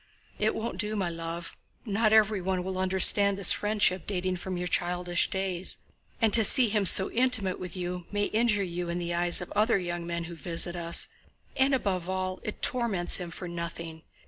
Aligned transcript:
"It 0.39 0.55
won't 0.55 0.79
do, 0.79 0.95
my 0.95 1.09
love! 1.11 1.55
Not 1.85 2.11
everyone 2.11 2.63
will 2.63 2.79
understand 2.79 3.37
this 3.37 3.51
friendship 3.51 4.07
dating 4.07 4.37
from 4.37 4.57
your 4.57 4.67
childish 4.67 5.29
days, 5.29 5.77
and 6.19 6.33
to 6.33 6.43
see 6.43 6.69
him 6.69 6.87
so 6.87 7.11
intimate 7.11 7.59
with 7.59 7.77
you 7.77 8.07
may 8.11 8.23
injure 8.25 8.63
you 8.63 8.89
in 8.89 8.97
the 8.97 9.13
eyes 9.13 9.41
of 9.41 9.51
other 9.51 9.77
young 9.77 10.07
men 10.07 10.23
who 10.23 10.33
visit 10.33 10.75
us, 10.75 11.07
and 11.55 11.75
above 11.75 12.09
all 12.09 12.39
it 12.41 12.63
torments 12.63 13.17
him 13.17 13.29
for 13.29 13.47
nothing. 13.47 14.01